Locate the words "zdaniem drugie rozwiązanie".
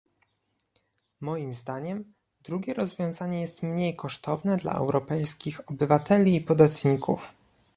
1.53-3.41